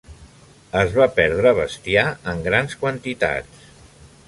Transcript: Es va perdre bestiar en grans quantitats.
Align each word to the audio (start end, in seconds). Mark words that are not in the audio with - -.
Es 0.83 0.95
va 0.99 1.07
perdre 1.19 1.51
bestiar 1.59 2.07
en 2.33 2.43
grans 2.49 2.75
quantitats. 2.85 3.71